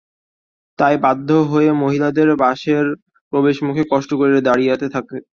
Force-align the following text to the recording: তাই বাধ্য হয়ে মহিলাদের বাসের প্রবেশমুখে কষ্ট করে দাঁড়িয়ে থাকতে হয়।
তাই 0.79 0.95
বাধ্য 1.05 1.29
হয়ে 1.51 1.69
মহিলাদের 1.81 2.29
বাসের 2.41 2.85
প্রবেশমুখে 3.33 3.83
কষ্ট 3.91 4.11
করে 4.19 4.37
দাঁড়িয়ে 4.47 4.71
থাকতে 4.87 5.13
হয়। 5.13 5.25